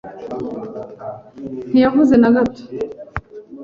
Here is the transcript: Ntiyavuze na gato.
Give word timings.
Ntiyavuze 1.71 2.13
na 2.19 2.29
gato. 2.35 2.61